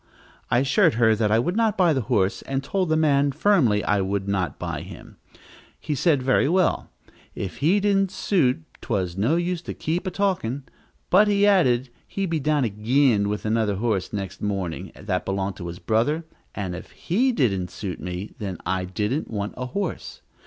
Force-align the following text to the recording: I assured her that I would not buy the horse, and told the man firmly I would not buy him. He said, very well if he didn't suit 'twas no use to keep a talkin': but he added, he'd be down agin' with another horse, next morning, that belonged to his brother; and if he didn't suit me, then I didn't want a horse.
I 0.49 0.57
assured 0.57 0.95
her 0.95 1.15
that 1.15 1.31
I 1.31 1.37
would 1.37 1.55
not 1.55 1.77
buy 1.77 1.93
the 1.93 2.01
horse, 2.01 2.41
and 2.41 2.63
told 2.63 2.89
the 2.89 2.97
man 2.97 3.31
firmly 3.31 3.83
I 3.83 4.01
would 4.01 4.27
not 4.27 4.57
buy 4.57 4.81
him. 4.81 5.17
He 5.79 5.93
said, 5.93 6.23
very 6.23 6.49
well 6.49 6.89
if 7.35 7.57
he 7.57 7.79
didn't 7.79 8.09
suit 8.09 8.63
'twas 8.81 9.15
no 9.15 9.35
use 9.35 9.61
to 9.61 9.75
keep 9.75 10.07
a 10.07 10.09
talkin': 10.09 10.63
but 11.11 11.27
he 11.27 11.45
added, 11.45 11.91
he'd 12.07 12.31
be 12.31 12.39
down 12.39 12.65
agin' 12.65 13.29
with 13.29 13.45
another 13.45 13.75
horse, 13.75 14.11
next 14.11 14.41
morning, 14.41 14.91
that 14.99 15.23
belonged 15.23 15.57
to 15.57 15.67
his 15.67 15.77
brother; 15.77 16.25
and 16.55 16.73
if 16.75 16.89
he 16.93 17.31
didn't 17.31 17.69
suit 17.69 17.99
me, 17.99 18.33
then 18.39 18.57
I 18.65 18.85
didn't 18.85 19.29
want 19.29 19.53
a 19.55 19.67
horse. 19.67 20.23